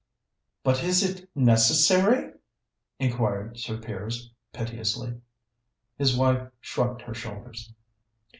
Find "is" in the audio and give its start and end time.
0.83-1.03